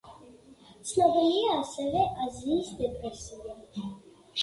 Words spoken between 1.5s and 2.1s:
ასევე